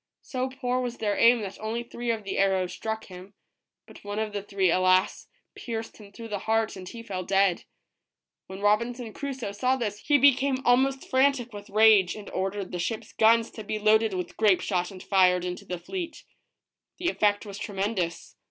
So 0.23 0.49
poor 0.49 0.81
was 0.81 0.97
their 0.97 1.15
aim 1.15 1.41
that 1.41 1.59
only 1.59 1.83
three 1.83 2.09
of 2.09 2.23
the 2.23 2.39
arrows 2.39 2.73
struck 2.73 3.05
him, 3.05 3.35
but 3.85 4.03
one 4.03 4.17
of 4.17 4.33
the 4.33 4.41
three, 4.41 4.71
alas, 4.71 5.27
pierced 5.53 5.97
him 5.97 6.11
through 6.11 6.29
the 6.29 6.39
heart 6.49 6.75
and 6.75 6.89
he 6.89 7.03
fell 7.03 7.23
dead. 7.23 7.65
When 8.47 8.61
Robinson 8.61 9.13
Crusoe 9.13 9.51
saw 9.51 9.75
this 9.75 9.99
he 9.99 10.17
became 10.17 10.65
almost 10.65 11.07
frantic 11.07 11.53
with 11.53 11.69
rage, 11.69 12.15
and 12.15 12.31
ordered 12.31 12.71
the 12.71 12.79
ship's 12.79 13.13
guns 13.13 13.51
to 13.51 13.63
be 13.63 13.77
loaded 13.77 14.15
with 14.15 14.37
grape 14.37 14.61
shot 14.61 14.89
and 14.89 15.03
fired 15.03 15.45
into 15.45 15.65
the 15.65 15.77
fleet. 15.77 16.23
The 16.97 17.09
effect 17.09 17.45
was 17.45 17.59
tremendous. 17.59 18.35